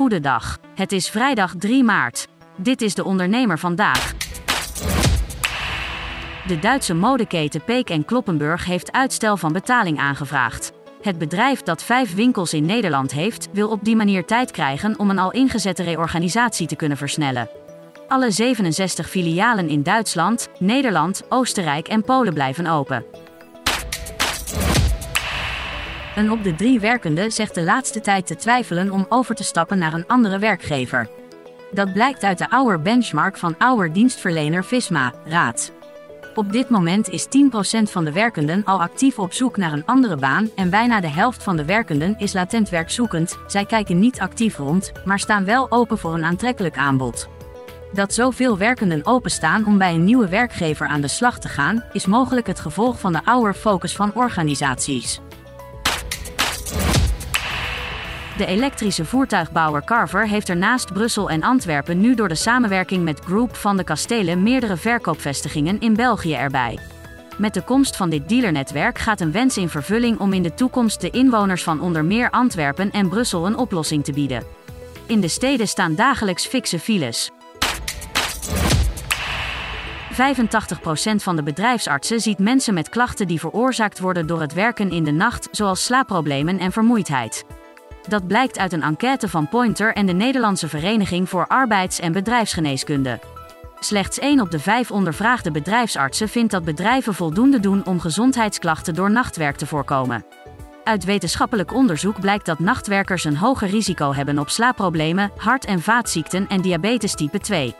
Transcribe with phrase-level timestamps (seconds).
[0.00, 0.58] Goedendag.
[0.74, 2.28] Het is vrijdag 3 maart.
[2.56, 4.12] Dit is de ondernemer vandaag.
[6.46, 10.72] De Duitse modeketen Peek en Kloppenburg heeft uitstel van betaling aangevraagd.
[11.02, 15.10] Het bedrijf dat vijf winkels in Nederland heeft, wil op die manier tijd krijgen om
[15.10, 17.48] een al ingezette reorganisatie te kunnen versnellen.
[18.08, 23.04] Alle 67 filialen in Duitsland, Nederland, Oostenrijk en Polen blijven open.
[26.20, 29.78] Een op de drie werkenden zegt de laatste tijd te twijfelen om over te stappen
[29.78, 31.08] naar een andere werkgever.
[31.72, 35.72] Dat blijkt uit de Hour benchmark van Hour dienstverlener Visma, Raad.
[36.34, 37.28] Op dit moment is 10%
[37.82, 41.42] van de werkenden al actief op zoek naar een andere baan en bijna de helft
[41.42, 43.38] van de werkenden is latent werkzoekend.
[43.46, 47.28] Zij kijken niet actief rond, maar staan wel open voor een aantrekkelijk aanbod.
[47.92, 52.06] Dat zoveel werkenden openstaan om bij een nieuwe werkgever aan de slag te gaan, is
[52.06, 55.20] mogelijk het gevolg van de Hour focus van organisaties.
[58.40, 63.20] De elektrische voertuigbouwer Carver heeft er naast Brussel en Antwerpen nu door de samenwerking met
[63.20, 66.78] Group van de Kastelen meerdere verkoopvestigingen in België erbij.
[67.36, 71.00] Met de komst van dit dealernetwerk gaat een wens in vervulling om in de toekomst
[71.00, 74.42] de inwoners van onder meer Antwerpen en Brussel een oplossing te bieden.
[75.06, 77.30] In de steden staan dagelijks fikse files.
[80.12, 80.14] 85%
[81.16, 85.10] van de bedrijfsartsen ziet mensen met klachten die veroorzaakt worden door het werken in de
[85.10, 87.44] nacht, zoals slaapproblemen en vermoeidheid.
[88.08, 93.18] Dat blijkt uit een enquête van Pointer en de Nederlandse Vereniging voor Arbeids- en Bedrijfsgeneeskunde.
[93.80, 99.10] Slechts 1 op de 5 ondervraagde bedrijfsartsen vindt dat bedrijven voldoende doen om gezondheidsklachten door
[99.10, 100.24] nachtwerk te voorkomen.
[100.84, 106.48] Uit wetenschappelijk onderzoek blijkt dat nachtwerkers een hoger risico hebben op slaapproblemen, hart- en vaatziekten
[106.48, 107.74] en diabetes type 2.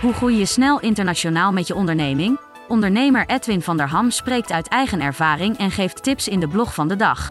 [0.00, 2.43] Hoe groei je snel internationaal met je onderneming?
[2.68, 6.74] Ondernemer Edwin van der Ham spreekt uit eigen ervaring en geeft tips in de blog
[6.74, 7.30] van de dag.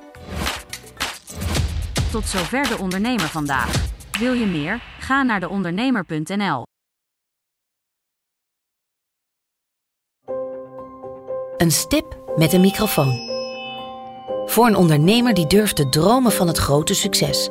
[2.12, 3.72] Tot zover de ondernemer vandaag.
[4.20, 4.82] Wil je meer?
[5.00, 6.64] Ga naar deondernemer.nl.
[11.58, 13.32] Een stip met een microfoon.
[14.46, 17.50] Voor een ondernemer die durft te dromen van het grote succes.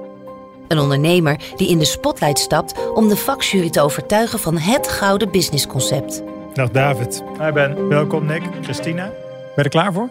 [0.68, 5.30] Een ondernemer die in de spotlight stapt om de vakjury te overtuigen van het gouden
[5.30, 6.22] businessconcept.
[6.54, 7.22] Dag David.
[7.40, 7.88] Hi Ben.
[7.88, 8.42] Welkom Nick.
[8.62, 9.04] Christina.
[9.04, 9.14] Ben
[9.56, 10.10] je er klaar voor?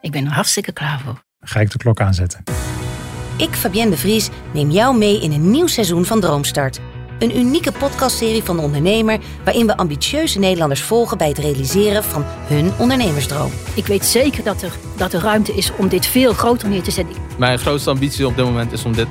[0.00, 1.12] Ik ben er hartstikke klaar voor.
[1.12, 2.42] Dan ga ik de klok aanzetten.
[3.36, 6.80] Ik, Fabienne de Vries, neem jou mee in een nieuw seizoen van Droomstart.
[7.18, 12.24] Een unieke podcastserie van de ondernemer waarin we ambitieuze Nederlanders volgen bij het realiseren van
[12.26, 13.50] hun ondernemersdroom.
[13.74, 16.90] Ik weet zeker dat er, dat er ruimte is om dit veel groter neer te
[16.90, 17.16] zetten.
[17.38, 19.08] Mijn grootste ambitie op dit moment is om dit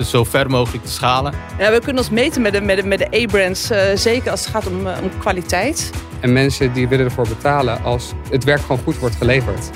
[0.00, 1.34] zo ver mogelijk te schalen.
[1.58, 4.40] Ja, we kunnen ons meten met de, met de, met de A-brands, uh, zeker als
[4.40, 5.90] het gaat om, uh, om kwaliteit.
[6.20, 9.70] En mensen die willen ervoor betalen als het werk gewoon goed wordt geleverd.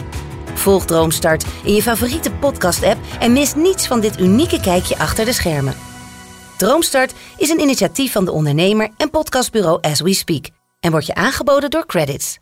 [0.55, 5.33] Volg Droomstart in je favoriete podcast-app en mis niets van dit unieke kijkje achter de
[5.33, 5.75] schermen.
[6.57, 10.47] Droomstart is een initiatief van de ondernemer en podcastbureau As We Speak
[10.81, 12.39] en wordt je aangeboden door Credits.